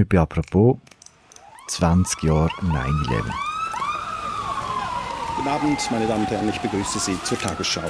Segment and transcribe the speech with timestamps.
[0.00, 0.78] Heute apropos
[1.68, 3.22] 20 Jahre 9-11.
[5.36, 7.82] Guten Abend, meine Damen und Herren, ich begrüße Sie zur Tagesschau.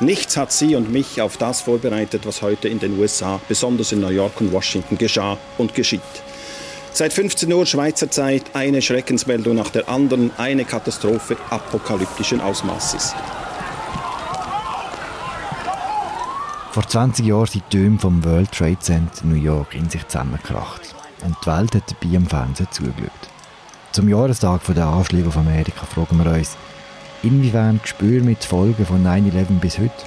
[0.00, 4.00] Nichts hat Sie und mich auf das vorbereitet, was heute in den USA, besonders in
[4.00, 6.00] New York und Washington, geschah und geschieht.
[6.92, 13.14] Seit 15 Uhr Schweizer Zeit eine Schreckensmeldung nach der anderen, eine Katastrophe apokalyptischen Ausmaßes.
[16.72, 20.95] Vor 20 Jahren sind die Türme vom World Trade Center New York in sich zusammengekracht.
[21.22, 23.10] Und die Welt hat dabei am Fernsehen zugeschaut.
[23.92, 26.56] Zum Jahrestag der Anschläge auf Amerika fragen wir uns,
[27.22, 30.04] inwiefern spüren wir die Folgen von 9-11 bis heute?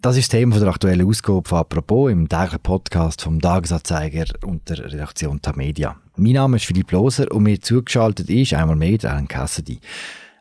[0.00, 4.68] Das ist das Thema der aktuellen Ausgabe von «Apropos» im täglichen Podcast vom Tagesanzeiger und
[4.68, 5.94] der Redaktion Tamedia.
[6.16, 9.78] Mein Name ist Philipp Loser und mir zugeschaltet ist einmal mehr Alan Cassidy.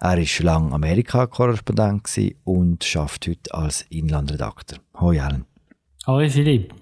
[0.03, 2.09] Er war lange Amerika-Korrespondent
[2.43, 4.79] und arbeitet heute als Inlandredakteur.
[4.99, 5.45] Hoi Alan.
[6.07, 6.73] Hoi Philipp.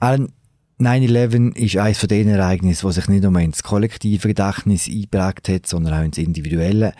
[0.00, 0.32] Alan,
[0.80, 5.68] 9-11 ist eines von den Ereignissen, das sich nicht nur ins kollektive Gedächtnis eingeprägt hat,
[5.68, 6.94] sondern auch ins individuelle.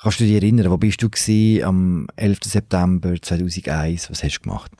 [0.00, 2.38] Kannst du dich erinnern, wo bist du gewesen, am 11.
[2.44, 4.10] September 2001?
[4.10, 4.72] Was hast du gemacht?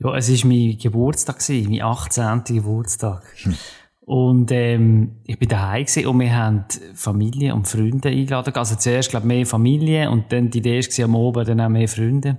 [0.00, 2.42] Ja, es war mein Geburtstag, mein 18.
[2.56, 3.22] Geburtstag.
[4.06, 8.54] Und ähm, ich bin daheim und wir haben Familie und Freunde eingeladen.
[8.54, 11.88] Also zuerst, glaube mehr Familie und dann die Idee war am Oben dann auch mehr
[11.88, 12.38] Freunde.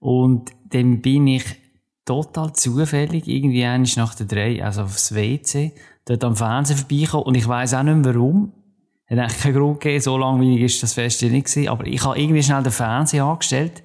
[0.00, 1.44] Und dann bin ich
[2.04, 5.72] total zufällig irgendwie eines nach der drei, also aufs WC,
[6.04, 8.52] dort am Fernsehen vorbeikommen und ich weiß auch nicht mehr warum.
[9.06, 12.20] Hat eigentlich keinen Grund gegeben, so langweilig ist das Fest nicht gewesen, aber ich habe
[12.20, 13.82] irgendwie schnell den Fernseher angestellt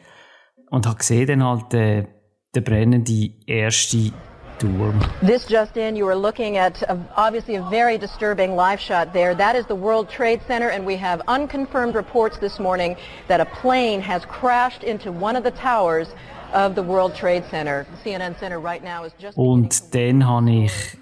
[0.71, 2.05] und habe gesehen dann halt äh,
[2.53, 4.11] den brennende erste
[4.59, 4.99] Turm.
[5.21, 9.35] This just in, you are looking at a, obviously a very disturbing live shot there.
[9.35, 12.95] That is the World Trade Center, and we have unconfirmed reports this morning
[13.27, 16.07] that a plane has crashed into one of the towers
[16.53, 17.85] of the World Trade Center.
[18.03, 19.37] The CNN Center right now is just.
[19.37, 20.97] Und dann habe ich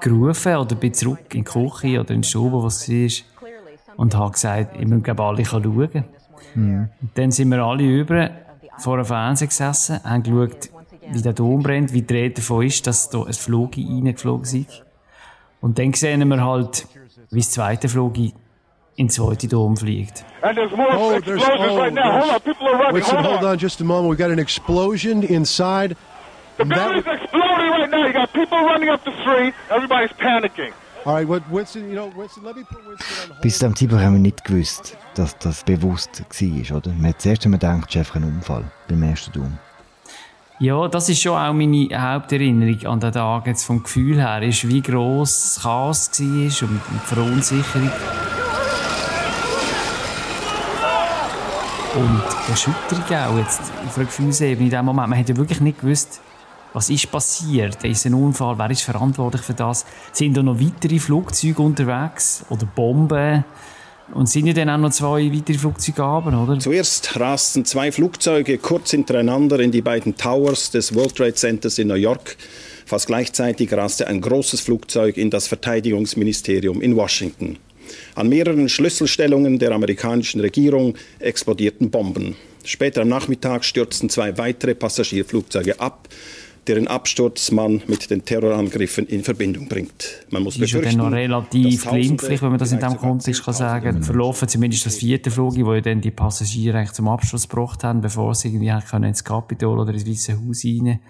[0.00, 3.48] gerufen oder bin zurück in die Küche oder in die Stube, was es war,
[3.96, 6.04] und habe gesagt, ich muss alle schauen.
[6.54, 6.88] Mhm.
[7.14, 8.30] Dann sind wir alle über
[8.78, 10.70] vor dem Fernseher gesessen, haben geschaut,
[11.10, 14.84] wie der Dom brennt, wie die Rede davon ist, dass da ein Flug reingeflogen ist.
[15.60, 16.86] Und dann sehen wir halt,
[17.30, 18.32] wie das zweite Flug in
[18.96, 20.24] den zweiten Dom fliegt.
[20.42, 22.20] And there's more oh, explosions oh, right now.
[22.20, 22.94] Hold on, people are running.
[22.96, 23.58] Listen, hold, hold on.
[23.58, 24.10] just a moment.
[24.10, 25.96] We've got an explosion inside.
[26.58, 27.22] The building's that...
[27.22, 28.06] exploding right now.
[28.06, 29.54] You got people running up the street.
[29.70, 30.72] Everybody's panicking.
[31.06, 34.14] Right, Winston, you know, Winston, let me put Winston on Bis zu dem Zeitpunkt haben
[34.14, 36.92] wir nicht gewusst, dass das bewusst war, oder?
[36.92, 39.58] Man hat zuerst einmal gedacht, es ist einfach ein Unfall beim ersten Dom.
[40.60, 43.48] Ja, das ist schon auch meine Haupterinnerung an den Tag.
[43.48, 47.90] Jetzt vom Gefühl her ist, wie gross das Chaos war und die Verunsicherung.
[51.96, 55.08] Und die Erschütterung auch jetzt auf einer Gefühlsebene in dem Moment.
[55.08, 56.20] Man hat ja wirklich nicht gewusst,
[56.72, 57.82] was ist passiert?
[57.82, 58.56] Ist ein Unfall?
[58.56, 59.84] Wer ist verantwortlich für das?
[60.12, 62.44] Sind da noch weitere Flugzeuge unterwegs?
[62.48, 63.44] Oder Bomben?
[64.12, 66.58] Und sind ja dann auch noch zwei weitere Flugzeuge haben, oder?
[66.58, 71.88] Zuerst rasten zwei Flugzeuge kurz hintereinander in die beiden Towers des World Trade Centers in
[71.88, 72.36] New York.
[72.84, 77.58] Fast gleichzeitig raste ein großes Flugzeug in das Verteidigungsministerium in Washington.
[78.14, 82.36] An mehreren Schlüsselstellungen der amerikanischen Regierung explodierten Bomben.
[82.64, 86.08] Später am Nachmittag stürzten zwei weitere Passagierflugzeuge ab
[86.66, 90.26] deren Absturz man mit den Terrorangriffen in Verbindung bringt.
[90.30, 93.54] Man muss ist ja dann noch relativ glimpflich, wenn man das in diesem Kontext kann
[93.54, 94.02] sagen kann.
[94.02, 98.00] Verlaufen zumindest das vierte Flug, wo ja dann die Passagiere eigentlich zum Abschluss gebracht haben,
[98.00, 101.00] bevor sie irgendwie können ins Kapitol oder ins Weiße Haus rein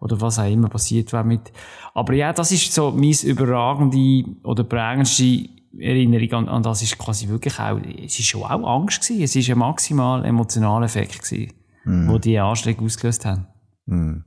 [0.00, 1.52] oder was auch immer passiert war mit.
[1.94, 7.28] Aber ja, das ist so mein überragende oder prägendste Erinnerung an, an das ist quasi
[7.28, 9.22] wirklich auch, es ist schon auch Angst gewesen.
[9.22, 11.52] Es ist ein maximal emotionaler Effekt gewesen,
[11.84, 12.08] mm.
[12.08, 13.46] wo die Anschläge ausgelöst haben.
[13.86, 14.24] Mm.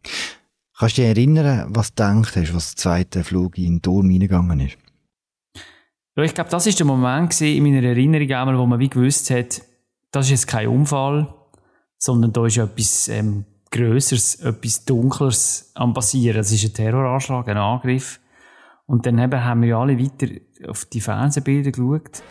[0.80, 4.10] Kannst du dich erinnern, was du gedacht hast, was der zweite Flug in den Turm
[4.10, 4.78] reingegangen ist?
[6.16, 9.62] Ich glaube, das ist der Moment in meiner Erinnerung, einmal, wo man wie gewusst hat,
[10.12, 11.34] das ist jetzt kein Unfall,
[11.98, 16.38] sondern da ist etwas ähm, Größeres, etwas Dunkleres am passieren.
[16.38, 18.22] Das ist ein Terroranschlag, ein Angriff.
[18.90, 20.26] Und dann haben wir alle weiter
[20.68, 22.24] auf die Fernsehbilder geschaut.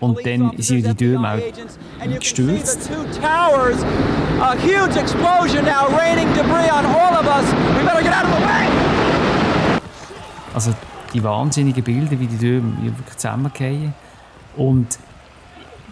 [0.00, 2.90] Und dann sind die Türme auch gestürzt.
[10.52, 10.74] Also
[11.14, 13.94] die wahnsinnigen Bilder, wie die Türme wirklich zusammengehen.
[14.56, 14.98] Und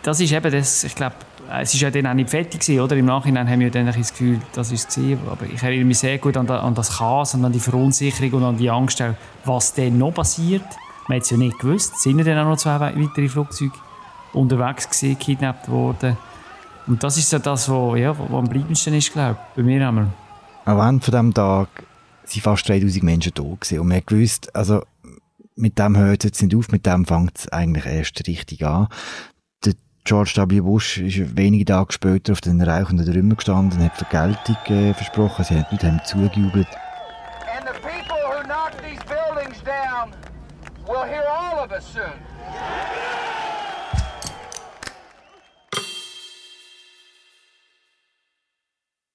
[0.02, 1.14] das ist eben das, ich glaube,
[1.50, 2.96] es war ja dann auch nicht fertig gewesen, oder?
[2.96, 6.18] Im Nachhinein haben wir dann das Gefühl, das ist es Aber ich erinnere mich sehr
[6.18, 9.02] gut an, an, das Chaos und an die Verunsicherung und an die Angst,
[9.44, 10.64] was dann noch passiert.
[11.08, 12.00] Man hat es ja nicht gewusst.
[12.00, 13.72] Sind ja dann auch noch zwei weitere Flugzeuge
[14.32, 16.16] unterwegs gewesen, kidnappt worden.
[16.86, 19.86] Und das ist so das, was ja, wo am bleibendsten ist, glaube ich, bei mir
[19.86, 20.08] einmal.
[20.64, 21.68] Am Ende von diesem Tag
[22.24, 23.78] waren fast 3000 Menschen da gewesen.
[23.80, 24.82] und man hat gewusst, also
[25.56, 28.88] mit dem hört es jetzt nicht auf, mit dem fängt es eigentlich erst richtig an.
[30.06, 30.60] George W.
[30.60, 35.46] Bush ist wenige Tage später auf den rauchenden Trümmern gestanden und hat Vergeltung äh, versprochen.
[35.46, 36.68] Sie haben ihm zugejubelt.
[37.56, 40.10] And the people who knock these buildings down
[40.86, 42.12] will hear all of us soon.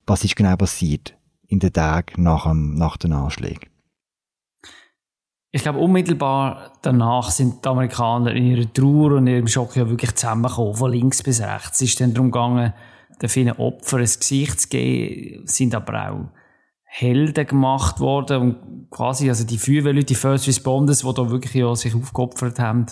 [0.08, 1.16] Was ist genau passiert
[1.48, 3.70] in den Tagen nach, dem, nach den Anschlägen?
[5.52, 10.14] Ich glaube, unmittelbar danach sind die Amerikaner in ihrer Trauer und ihrem Schock ja wirklich
[10.14, 11.82] zusammengekommen, von links bis rechts.
[11.82, 12.74] Es ist dann darum gegangen,
[13.20, 16.30] den vielen Opfern ein Gesicht zu geben, sind aber auch
[16.84, 21.76] Helden gemacht worden und quasi, also die Feuerwehrleute, die First Responders, die da wirklich ja
[21.76, 22.86] sich aufgeopfert haben.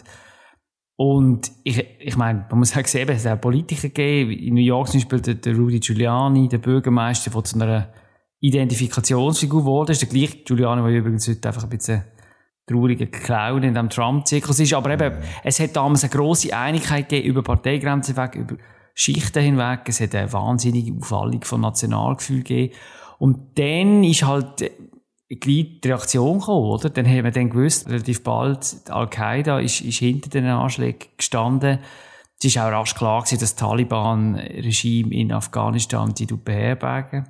[0.96, 4.62] Und ich, ich meine, man muss auch sehen, es hat auch Politiker gegeben, in New
[4.62, 7.94] York zum Beispiel der, der Rudy Giuliani, der Bürgermeister, der zu einer
[8.40, 12.04] Identifikationsfigur wurde, ist der gleiche Giuliani, der übrigens heute einfach ein bisschen
[12.68, 14.74] trauriger Clown in diesem Trump-Zirkus ist.
[14.74, 18.56] Aber eben, es hat damals eine grosse Einigkeit gegeben über Parteigrenzen hinweg, über
[18.94, 19.82] Schichten hinweg.
[19.88, 22.74] Es hat eine wahnsinnige Aufwallung von Nationalgefühl gegeben.
[23.20, 24.72] Und dann ist halt
[25.30, 26.90] gleich die Reaktion gekommen, oder?
[26.90, 31.80] Dann haben wir dann gewusst, relativ bald, Al-Qaida ist, ist hinter den Anschlägen gestanden.
[32.40, 37.28] Es ist auch rasch klar gewesen, dass das Taliban-Regime in Afghanistan die beherbergen.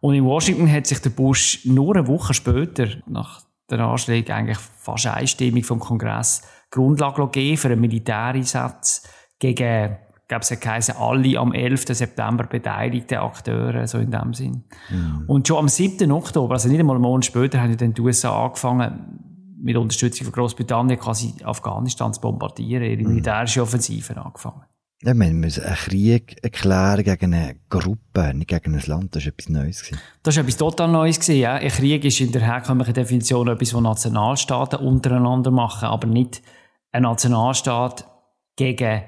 [0.00, 4.58] Und in Washington hat sich der Bush nur eine Woche später, nach den Anschlägen, eigentlich
[4.58, 9.08] fast einstimmig vom Kongress Grundlage gegeben für einen Militäreinsatz
[9.38, 9.96] gegen
[10.28, 11.84] glaube, es geheißen, alle am 11.
[11.88, 14.64] September beteiligten Akteure, so in dem Sinn.
[14.90, 15.24] Mhm.
[15.28, 16.10] Und schon am 7.
[16.10, 19.20] Oktober, also nicht einmal einen Monat später, haben dann die USA angefangen,
[19.58, 23.08] mit Unterstützung von Großbritannien quasi Afghanistan zu bombardieren, ihre mhm.
[23.08, 24.62] militärische Offensive angefangen.
[25.02, 29.14] Ja, wir müssen einen Krieg erklären gegen eine Gruppe, nicht gegen ein Land.
[29.14, 29.90] Das war etwas Neues.
[30.22, 31.26] Das war etwas total Neues.
[31.26, 31.54] Ja.
[31.54, 36.40] Ein Krieg ist in der herkömmlichen Definition etwas, was Nationalstaaten untereinander machen, aber nicht
[36.92, 38.06] ein Nationalstaat
[38.56, 39.02] gegen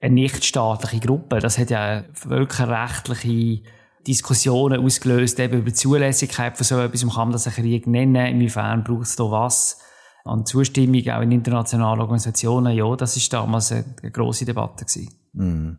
[0.00, 1.40] eine nichtstaatliche Gruppe.
[1.40, 3.62] Das hat ja völkerrechtliche
[4.06, 7.04] Diskussionen ausgelöst, eben über die Zulässigkeit von so etwas.
[7.04, 8.26] Man kann das einen Krieg nennen.
[8.26, 9.80] Inwiefern braucht es da was?
[10.24, 12.76] An Zustimmung auch in internationalen Organisationen.
[12.76, 15.21] Ja, das ist damals eine, eine grosse Debatte gewesen.
[15.32, 15.72] Mm.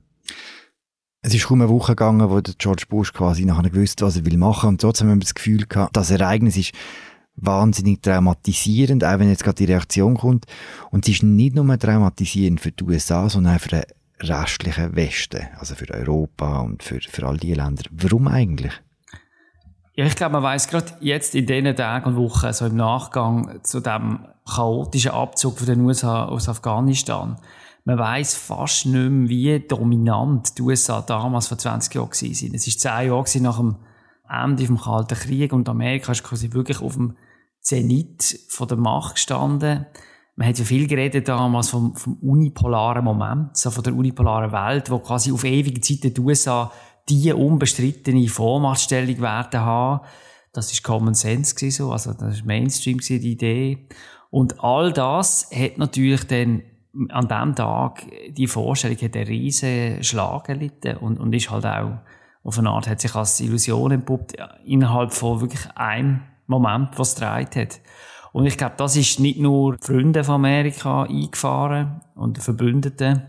[1.22, 4.26] Es ist kaum eine Woche gegangen, wo der George Bush quasi nachher gewusst, was er
[4.26, 4.70] will machen.
[4.70, 6.74] Und trotzdem haben wir das Gefühl gehabt, das Ereignis ist
[7.36, 10.46] wahnsinnig traumatisierend, auch wenn jetzt gerade die Reaktion kommt.
[10.92, 13.84] Und es ist nicht nur traumatisierend für die USA, sondern auch für den
[14.20, 17.84] restlichen Westen, also für Europa und für, für all die Länder.
[17.92, 18.74] Warum eigentlich?
[19.96, 23.60] Ja, ich glaube, man weiß gerade jetzt in diesen Tagen und Wochen, so im Nachgang
[23.64, 27.38] zu dem chaotischen Abzug von den USA aus Afghanistan,
[27.86, 32.56] man weiß fast nicht mehr, wie dominant die USA damals vor 20 Jahren waren.
[32.56, 33.76] Es war zehn Jahre nach dem
[34.30, 37.18] Ende des Kalten Krieg und Amerika ist quasi wirklich auf dem
[37.60, 39.86] Zenit von der Macht gestanden
[40.36, 44.90] man hat ja viel geredet damals vom, vom unipolaren Moment, so von der unipolaren Welt,
[44.90, 46.72] wo quasi auf ewige Zeit die USA
[47.10, 50.06] die unbestrittene Vormachtstellung werden haben.
[50.52, 53.88] Das ist Common Sense gewesen, so, also das ist Mainstream die Idee.
[54.32, 56.64] Und all das hat natürlich dann
[57.10, 62.00] an dem Tag die Vorstellung hat einen riesen Schlag erlitten und, und ist halt auch
[62.44, 67.22] auf eine Art hat sich als Illusion entpuppt innerhalb von wirklich einem Moment, was es
[67.22, 67.80] hat.
[68.34, 73.24] Und ich glaube, das ist nicht nur Freunde von Amerika eingefahren und Verbündeten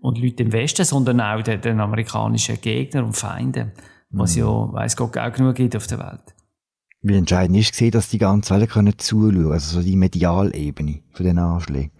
[0.00, 3.72] und Leute im Westen, sondern auch den, den amerikanischen Gegner und Feinden,
[4.10, 4.42] was mhm.
[4.42, 6.34] ja, weiss Gott, auch genug gibt auf der Welt.
[7.02, 11.26] Wie entscheidend ist gesehen, dass die ganze Welt können zuschauen, also so die Medialebene von
[11.26, 11.92] den Anschlägen?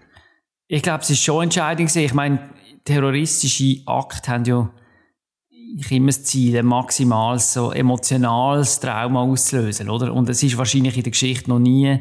[0.71, 2.05] Ich glaube, es ist schon entscheidend gewesen.
[2.05, 2.51] Ich meine,
[2.85, 4.71] terroristische Akte haben ja
[5.77, 10.13] ich immer das Ziel, ein maximales, so emotionales Trauma auszulösen, oder?
[10.13, 12.01] Und es ist wahrscheinlich in der Geschichte noch nie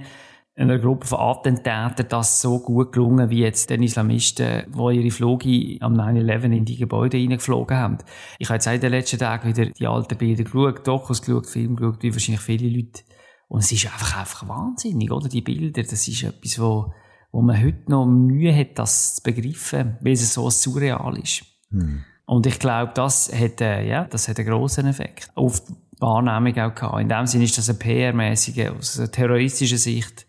[0.55, 5.77] einer Gruppe von Attentätern das so gut gelungen, wie jetzt den Islamisten, die ihre Flüge
[5.81, 7.97] am 9-11 in die Gebäude reingeflogen haben.
[8.39, 11.75] Ich habe jetzt in den letzten Tagen wieder die alten Bilder geschaut, Dokus geschaut, Film
[11.75, 13.03] geschaut, wie wahrscheinlich viele Leute.
[13.47, 15.29] Und es ist einfach, einfach wahnsinnig, oder?
[15.29, 16.91] Die Bilder, das ist etwas, wo,
[17.31, 21.43] wo man heute noch Mühe hat, das zu begreifen, weil es so surreal ist.
[21.71, 22.03] Hm.
[22.25, 26.59] Und ich glaube, das hat, äh, ja, das hat einen grossen Effekt auf die Wahrnehmung
[26.59, 26.99] auch gehabt.
[26.99, 30.27] In dem Sinne ist das eine PR-mäßige, aus einer terroristischen Sicht,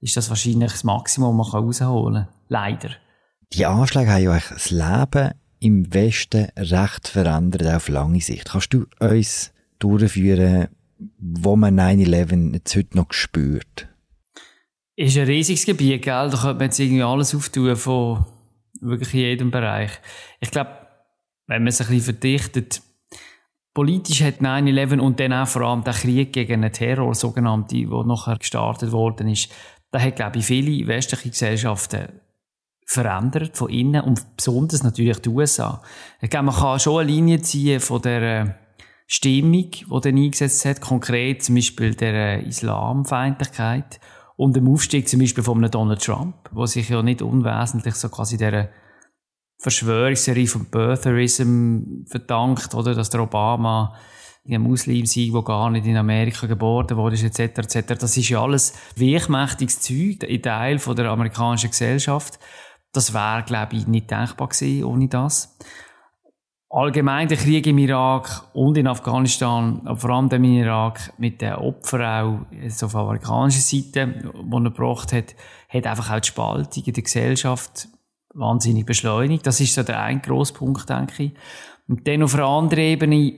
[0.00, 2.34] ist das wahrscheinlich das Maximum, was man rausholen kann.
[2.48, 2.90] Leider.
[3.52, 8.50] Die Anschläge haben ja das Leben im Westen recht verändert, auf lange Sicht.
[8.50, 10.68] Kannst du uns durchführen,
[11.18, 13.89] wo man 9-11 jetzt heute noch spürt?
[15.00, 16.28] Ist ein riesiges Gebiet, gell?
[16.28, 18.22] Da könnte man jetzt irgendwie alles auftun von
[18.82, 19.92] wirklich jedem Bereich.
[20.40, 20.72] Ich glaube,
[21.46, 22.82] wenn man es ein bisschen verdichtet,
[23.72, 28.04] politisch hat 9-11 und dann auch vor allem der Krieg gegen den Terror, sogenannte, der
[28.04, 29.50] nachher gestartet worden ist,
[29.90, 32.20] da hat, glaube ich, viele westliche Gesellschaften
[32.84, 35.82] verändert von innen und besonders natürlich die USA.
[36.20, 38.54] Ich glaube, man kann schon eine Linie ziehen von der äh,
[39.06, 43.98] Stimmung, die dann eingesetzt hat, konkret zum Beispiel der äh, Islamfeindlichkeit
[44.40, 48.08] und dem Aufstieg zum Beispiel von einem Donald Trump, wo sich ja nicht unwesentlich so
[48.08, 48.70] quasi der
[49.58, 53.94] Verschwörungsserie von Birtherism verdankt, oder, dass der Obama
[54.48, 57.98] ein Muslim sei, der gar nicht in Amerika geboren wurde, etc., etc.
[58.00, 62.38] Das ist ja alles weichmächtiges Zeug, ein Teil von der amerikanischen Gesellschaft.
[62.92, 65.54] Das wäre, glaube ich, nicht denkbar gewesen ohne das.
[66.72, 72.02] Allgemein der Krieg im Irak und in Afghanistan, vor allem im Irak mit den Opfern
[72.02, 75.34] auch so auf amerikanischer Seite, die er gebracht hat,
[75.68, 77.88] hat einfach auch die Spaltung in der Gesellschaft
[78.34, 79.44] wahnsinnig beschleunigt.
[79.48, 81.32] Das ist so der ein grosser Punkt, denke ich.
[81.88, 83.32] Und dann auf einer anderen Ebene,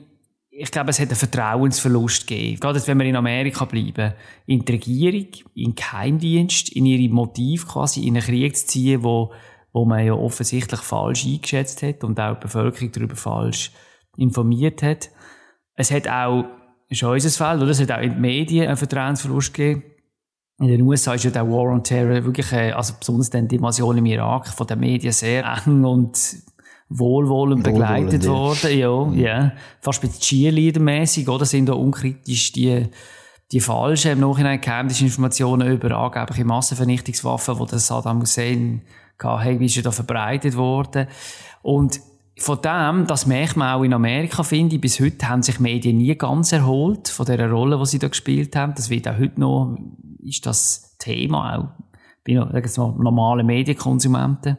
[0.50, 2.60] ich glaube, es hat einen Vertrauensverlust gegeben.
[2.60, 4.12] Gerade wenn wir in Amerika bleiben,
[4.44, 9.02] in die Regierung, in den Geheimdienst, in ihre Motiv quasi, in einen Krieg zu ziehen,
[9.02, 9.32] wo,
[9.72, 13.72] wo man ja offensichtlich falsch eingeschätzt hat und auch die Bevölkerung darüber falsch
[14.16, 15.10] informiert hat.
[15.74, 16.44] Es hat auch,
[16.88, 17.70] ist unser Fall, oder?
[17.70, 19.84] Es hat auch in den Medien einen Vertrauensverlust gegeben.
[20.58, 23.56] In den USA ist ja der War on Terror wirklich, äh, also besonders dann die
[23.56, 26.36] Invasion im Irak von den Medien sehr eng und
[26.88, 28.78] wohlwollend begleitet worden.
[28.78, 29.52] Ja, ja.
[29.80, 31.46] Fast ein bisschen Cheerleader-mässig, oder?
[31.46, 32.86] Sind da unkritisch die,
[33.50, 38.82] die falschen, im Nachhinein geheimnisse Informationen über angebliche Massenvernichtungswaffen, die der Saddam Hussein
[39.22, 41.06] hatte, wie ist ja da verbreitet worden.
[41.62, 42.00] Und
[42.38, 45.98] von dem, das merkt man auch in Amerika, finde ich, bis heute haben sich Medien
[45.98, 48.74] nie ganz erholt von der Rolle, die sie da gespielt haben.
[48.74, 49.76] Das wird auch heute noch,
[50.22, 51.68] ist das Thema auch
[52.24, 54.56] bei normalen Medienkonsumenten.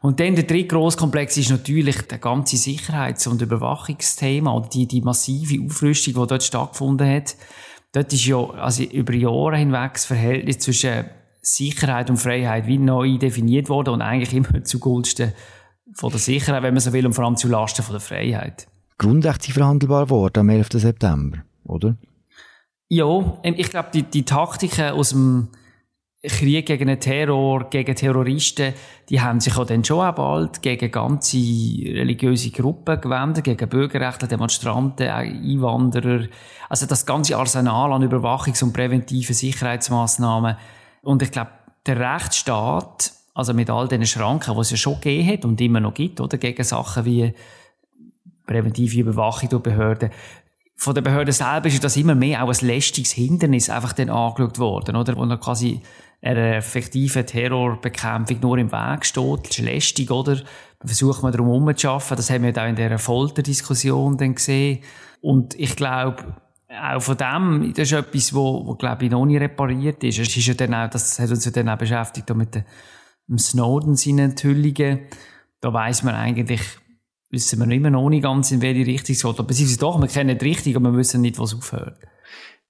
[0.00, 5.00] Und dann der dritte Grosskomplex ist natürlich der ganze Sicherheits- und Überwachungsthema oder die, die
[5.00, 7.36] massive Aufrüstung, die dort stattgefunden hat.
[7.92, 11.06] Dort ist ja also über Jahre hinweg das Verhältnis zwischen
[11.54, 15.32] Sicherheit und Freiheit wie neu definiert worden und eigentlich immer zugunsten
[15.94, 18.68] von der Sicherheit, wenn man so will, und vor allem zulasten von der Freiheit.
[18.98, 20.68] Grundrechte sind verhandelbar geworden am 11.
[20.72, 21.96] September, oder?
[22.88, 25.48] Ja, ähm, ich glaube, die, die Taktiken aus dem
[26.22, 28.74] Krieg gegen den Terror, gegen Terroristen,
[29.08, 34.26] die haben sich auch dann schon auch bald gegen ganze religiöse Gruppen gewendet, gegen Bürgerrechtler,
[34.26, 36.26] Demonstranten, Einwanderer.
[36.68, 40.56] Also das ganze Arsenal an Überwachungs- und präventiven Sicherheitsmaßnahmen.
[41.02, 41.50] Und ich glaube,
[41.86, 45.80] der Rechtsstaat, also mit all den Schranken, die es ja schon gegeben hat und immer
[45.80, 46.38] noch gibt, oder?
[46.38, 47.32] Gegen Sachen wie
[48.46, 50.10] präventive Überwachung durch Behörden.
[50.76, 54.58] Von der Behörde selber ist das immer mehr auch ein lästiges Hindernis einfach dann angeschaut
[54.58, 55.16] worden, oder?
[55.16, 55.80] Wo dann quasi
[56.20, 59.40] einer effektiven Terrorbekämpfung nur im Weg steht.
[59.48, 60.40] Das ist lästig, oder?
[60.84, 62.16] Versucht man darum herumzuschaffen.
[62.16, 64.80] Das haben wir auch in dieser Folterdiskussion dann gesehen.
[65.20, 66.24] Und ich glaube,
[66.78, 70.18] auch von dem, das ist etwas, wo, wo glaube ich, noch nicht repariert ist.
[70.18, 73.96] Es ist ja dann auch, das hat uns ja dann auch beschäftigt, mit dem Snowden
[73.96, 75.00] seinen Enthüllungen.
[75.60, 76.62] Da weiss man eigentlich,
[77.30, 79.38] wissen wir immer noch nicht ganz, in welche Richtung es geht.
[79.38, 81.98] Aber sie ist doch, wir kennen die Richtung, aber wir wissen nicht, was aufhört.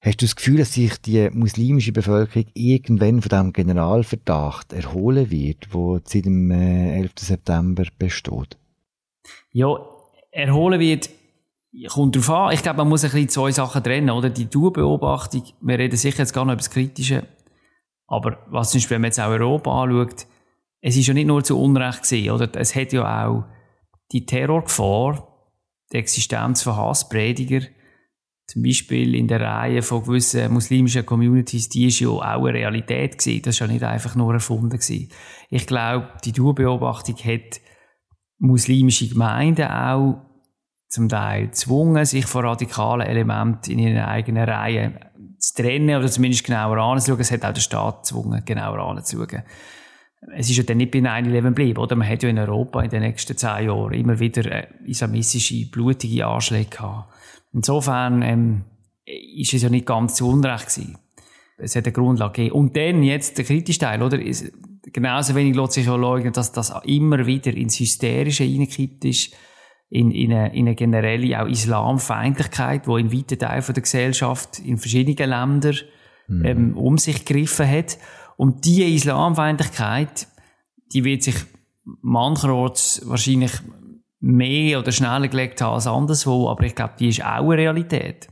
[0.00, 5.74] Hast du das Gefühl, dass sich die muslimische Bevölkerung irgendwann von diesem Generalverdacht erholen wird,
[5.74, 7.10] der seit dem 11.
[7.10, 8.56] Äh, September besteht?
[9.50, 9.76] Ja,
[10.30, 11.10] erholen wird,
[11.88, 12.54] kommt darauf an.
[12.54, 14.30] Ich glaube, man muss ein bisschen zwei Sachen trennen, oder?
[14.30, 17.26] Die Tourbeobachtung, wir reden sicher jetzt gar noch über das Kritische,
[18.06, 20.26] aber was zum Beispiel, wenn man jetzt auch Europa anschaut,
[20.80, 22.48] es ist ja nicht nur zu Unrecht gewesen, oder?
[22.54, 23.44] Es hat ja auch
[24.12, 25.26] die Terrorgefahr,
[25.92, 27.66] die Existenz von Hassprediger,
[28.46, 33.18] zum Beispiel in der Reihe von gewissen muslimischen Communities, die ist ja auch eine Realität
[33.18, 33.42] gewesen.
[33.42, 35.10] Das ist ja nicht einfach nur erfunden gewesen.
[35.50, 37.60] Ich glaube, die Durchbeobachtung hat
[38.38, 40.27] muslimische Gemeinden auch
[40.88, 44.98] zum Teil gezwungen, sich von radikalen Elementen in ihren eigenen Reihen
[45.38, 47.20] zu trennen oder zumindest genauer anzuschauen.
[47.20, 49.42] Es hat auch der Staat gezwungen, genauer anzuschauen.
[50.34, 51.94] Es ist ja dann nicht bei 9-11 geblieben, oder?
[51.94, 56.26] Man hat ja in Europa in den nächsten zehn Jahren immer wieder äh, islamistische, blutige
[56.26, 57.14] Anschläge gehabt.
[57.52, 58.64] Insofern ähm,
[59.04, 60.98] ist es ja nicht ganz zu Unrecht gewesen.
[61.56, 62.54] Es hat eine Grundlage gegeben.
[62.54, 64.18] Und dann jetzt der kritische Teil, oder?
[64.90, 69.34] Genauso wenig lässt sich auch leugnen, dass das immer wieder ins Hysterische reingekippt ist,
[69.90, 74.78] in, in, eine, in eine generelle auch Islamfeindlichkeit, die in weiten Teilen der Gesellschaft in
[74.78, 75.76] verschiedenen Ländern
[76.26, 76.44] mhm.
[76.44, 77.98] ähm, um sich gegriffen hat.
[78.36, 80.28] Und diese Islamfeindlichkeit,
[80.92, 81.36] die wird sich
[82.02, 83.52] mancherorts wahrscheinlich
[84.20, 88.28] mehr oder schneller gelegt haben als anderswo, aber ich glaube, die ist auch eine Realität.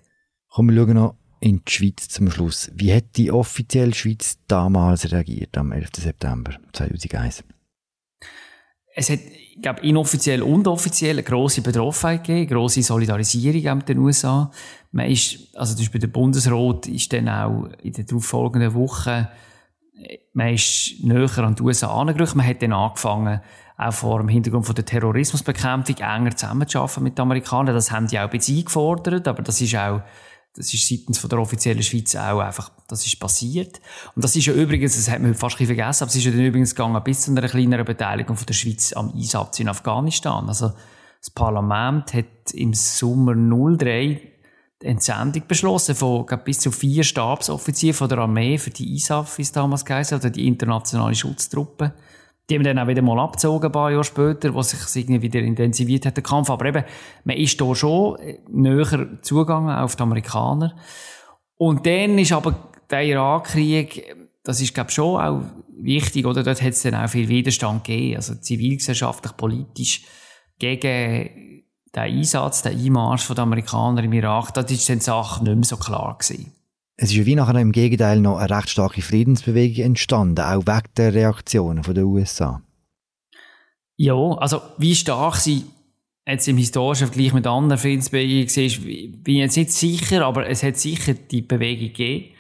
[0.49, 2.71] Kommen wir schauen noch in die Schweiz zum Schluss.
[2.75, 5.91] Wie hat die offizielle Schweiz damals reagiert, am 11.
[5.97, 7.45] September 2001?
[8.99, 13.99] Es hat, ich glaube, inoffiziell und offiziell eine grosse Betroffenheit gegeben, grosse Solidarisierung mit den
[13.99, 14.51] USA.
[14.91, 19.29] Man ist, also zum Beispiel der Bundesrat ist dann auch in den darauffolgenden Wochen,
[20.33, 22.35] man ist näher an die USA angerückt.
[22.35, 23.41] Man hat dann angefangen,
[23.79, 27.75] auch vor dem Hintergrund von der Terrorismusbekämpfung enger zusammenzuarbeiten mit den Amerikanern.
[27.75, 30.01] Das haben die auch ein bisschen eingefordert, aber das ist auch
[30.57, 33.81] das ist seitens von der offiziellen Schweiz auch einfach, das ist passiert.
[34.15, 36.45] Und das ist ja übrigens, das hat man fast vergessen, aber es ist ja dann
[36.45, 40.49] übrigens gegangen bis zu einer kleineren Beteiligung von der Schweiz am Einsatz in Afghanistan.
[40.49, 40.73] Also,
[41.21, 44.21] das Parlament hat im Sommer 03
[44.83, 49.43] die Entsendung beschlossen von bis zu vier Stabsoffizieren von der Armee für die ISAF, wie
[49.43, 51.95] es damals geheißen oder die internationale Schutztruppe.
[52.49, 55.41] Die haben dann auch wieder mal abgezogen, ein paar Jahre später, wo sich irgendwie wieder
[55.41, 56.49] intensiviert hat, der Kampf.
[56.49, 56.85] Aber eben,
[57.25, 60.77] man ist da schon näher zugegangen auf die Amerikaner.
[61.57, 65.43] Und dann ist aber der Irakkrieg, das ist, glaube ich, schon auch
[65.77, 66.43] wichtig, oder?
[66.43, 70.05] Dort hat es dann auch viel Widerstand gegeben, also zivilgesellschaftlich, politisch,
[70.59, 74.55] gegen den Einsatz, den Einmarsch der Amerikaner im Irak.
[74.55, 76.53] Da ist dann die Sache nicht mehr so klar gewesen.
[76.99, 81.13] Es ist wie nachher im Gegenteil noch eine recht starke Friedensbewegung entstanden, auch wegen der
[81.13, 82.63] Reaktionen der USA.
[83.97, 85.65] Ja, also wie stark sie
[86.27, 90.63] jetzt im historischen Vergleich mit anderen Friedensbewegungen siehst, bin ich jetzt nicht sicher, aber es
[90.63, 92.35] hat sicher die Bewegung gegeben.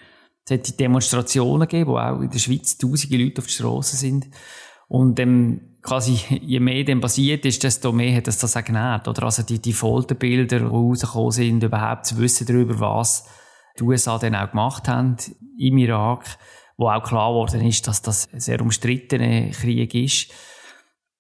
[0.45, 3.97] Es hat die Demonstrationen gegeben, wo auch in der Schweiz tausende Leute auf der Straße
[3.97, 4.29] sind.
[4.89, 9.09] Und ähm, quasi, je mehr dem passiert ist, desto mehr hat es das auch genährt.
[9.09, 13.27] Oder also die, die Folterbilder, die rausgekommen sind, überhaupt zu wissen darüber, was
[13.79, 15.17] die USA dann auch gemacht haben
[15.59, 16.39] im Irak,
[16.77, 20.33] wo auch klar geworden ist, dass das ein sehr umstrittener Krieg ist.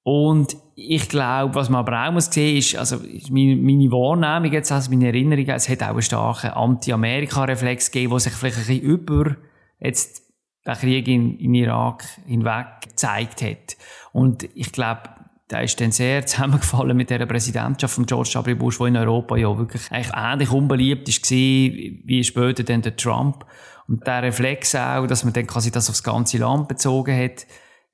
[0.02, 2.98] Und ich glaube, was man aber auch muss sehen, ist, also
[3.30, 8.20] meine, meine Wahrnehmung jetzt, also meine Erinnerung, es hat auch einen starken Anti-Amerika-Reflex gegeben, der
[8.20, 9.36] sich vielleicht ein bisschen über
[9.80, 10.22] jetzt
[10.66, 13.76] den Krieg in, in Irak hinweg gezeigt hat.
[14.12, 15.02] Und ich glaube,
[15.50, 18.55] der ist dann sehr zusammengefallen mit der Präsidentschaft von George W.
[18.55, 23.45] Bush, wo in Europa ja wirklich eigentlich ähnlich unbeliebt ist wie später dann der Trump.
[23.89, 27.47] Und der Reflex auch, dass man dann quasi das aufs ganze Land bezogen hat,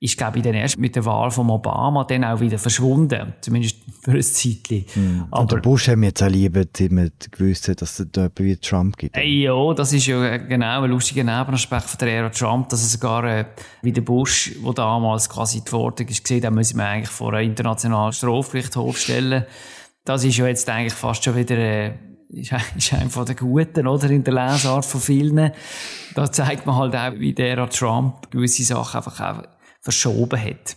[0.03, 3.35] ist, glaube ich, dann erst mit der Wahl von Obama dann auch wieder verschwunden.
[3.41, 4.85] Zumindest für ein Zeitchen.
[4.97, 5.25] Mhm.
[5.31, 9.17] Aber und der Bush haben jetzt auch lieber gewusst, dass es da wie Trump gibt.
[9.17, 12.95] Äh, ja, das ist ja genau ein lustiger Nebenaspekt von der Ära Trump, dass es
[12.95, 13.45] sogar äh,
[13.83, 17.33] wie der Bush, wo damals quasi die Forderung ist, gesehen, da müssen wir eigentlich vor
[17.33, 19.45] einem internationalen Strafgerichtshof stellen.
[20.05, 21.93] Das ist ja jetzt eigentlich fast schon wieder äh,
[22.31, 24.11] ist, ist einer von den Guten, oder?
[24.11, 25.53] In der Lesart von vielen.
[26.17, 30.77] Da zeigt man halt auch, wie der Trump gewisse Sachen einfach auch verschoben hat.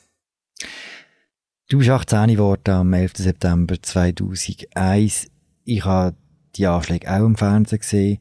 [1.70, 3.14] Du bist 18 geworden am 11.
[3.18, 5.28] September 2001.
[5.64, 6.16] Ich habe
[6.56, 8.20] die Anschläge auch im Fernsehen gesehen.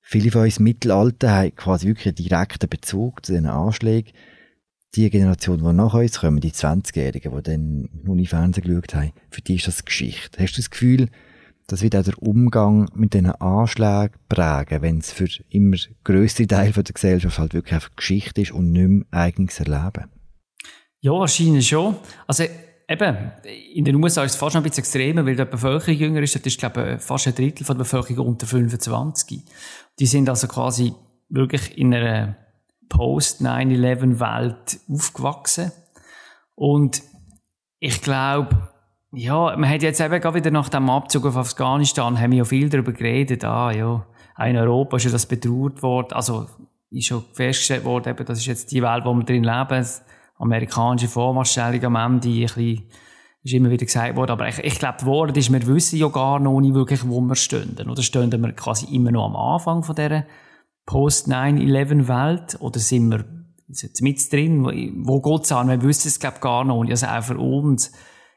[0.00, 4.12] Viele von uns Mittelalter haben quasi wirklich einen direkten Bezug zu diesen Anschlägen.
[4.94, 9.12] Die Generation, die nach uns kommen, die 20-Jährigen, die dann nur in Fernsehen geschaut haben,
[9.30, 10.42] für die ist das Geschichte.
[10.42, 11.08] Hast du das Gefühl,
[11.66, 16.72] das wird auch der Umgang mit diesen Anschlägen prägen, wenn es für immer größere Teil
[16.72, 20.10] der Gesellschaft halt wirklich einfach Geschichte ist und nicht mehr eigenes Erleben?
[21.00, 21.96] Ja, wahrscheinlich schon.
[22.26, 22.44] Also,
[22.88, 23.32] eben,
[23.74, 26.34] in den USA ist es fast noch ein bisschen extremer, weil die Bevölkerung jünger ist.
[26.34, 29.42] Das ist, glaube ich, fast ein Drittel von der Bevölkerung unter 25.
[29.98, 30.92] Die sind also quasi
[31.28, 32.36] wirklich in einer
[32.88, 35.72] Post-9-11-Welt aufgewachsen.
[36.54, 37.02] Und
[37.78, 38.71] ich glaube,
[39.12, 42.44] ja, man hat jetzt eben gerade wieder nach dem Abzug auf Afghanistan, haben wir ja
[42.44, 46.46] viel darüber geredet, ah, ja, auch in Europa ist ja das bedroht worden, also,
[46.90, 49.86] ist schon festgestellt worden, eben, das ist jetzt die Welt, wo wir drin leben,
[50.38, 52.88] amerikanische Vormachtstellung am Ende, ein bisschen,
[53.44, 56.08] ist immer wieder gesagt worden, aber ich, ich glaube, das Wort ist, wir wissen ja
[56.08, 59.82] gar noch nicht wirklich, wo wir stehen, oder stehen wir quasi immer noch am Anfang
[59.82, 60.24] von dieser
[60.86, 63.24] Post-9-11-Welt, oder sind wir
[63.68, 64.70] jetzt mit drin, wo,
[65.06, 67.92] wo geht's an, wir wissen es, glaube gar noch nicht, also auch für uns,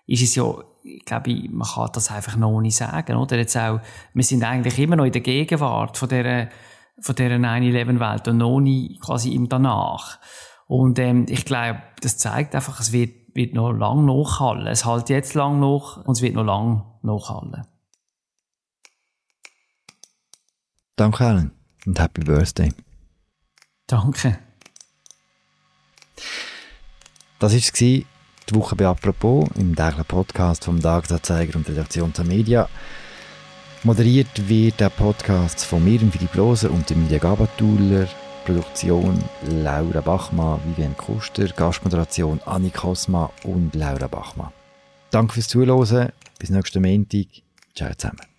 [0.08, 3.38] ist es ja, ich glaube, man kann das einfach noch nicht sagen, oder?
[3.38, 3.80] Jetzt auch,
[4.14, 6.50] wir sind eigentlich immer noch in der Gegenwart von dieser,
[7.00, 10.20] von dieser 9-11-Welt und noch nicht quasi im Danach.
[10.68, 14.68] Und, ähm, ich glaube, das zeigt einfach, es wird, wird noch lang nachhallen.
[14.68, 17.66] Es hält jetzt lang noch und es wird noch lang nachhallen.
[20.96, 21.52] Danke, Alan.
[21.86, 22.74] Und Happy Birthday.
[23.88, 24.40] Danke.
[27.40, 28.06] Das war es
[28.50, 32.70] die Woche bei Apropos im täglichen Podcast vom Tagesanzeiger und Redaktion der Media.
[33.84, 38.08] Moderiert wird der Podcast von mir, Philipp Loser und dem Media Gabatuller.
[38.46, 39.24] Produktion
[39.64, 44.52] Laura Bachmann, Vivian Kuster, Gastmoderation Anni Kosma und Laura Bachmann.
[45.10, 46.12] Danke fürs Zuhören.
[46.38, 47.28] Bis nächsten Montag.
[47.74, 48.35] Ciao zusammen.